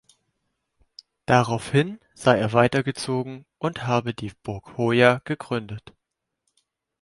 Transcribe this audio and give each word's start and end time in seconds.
Daraufhin 1.27 1.99
sei 2.15 2.39
er 2.39 2.53
weitergezogen 2.53 3.45
und 3.59 3.85
habe 3.85 4.15
die 4.15 4.31
Burg 4.41 4.75
Hoya 4.75 5.21
gegründet. 5.25 5.93